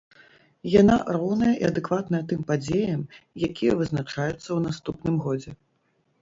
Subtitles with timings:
[0.81, 3.03] Яна роўная і адэкватная тым падзеям,
[3.49, 5.51] якія вызначаюцца ў наступным годзе.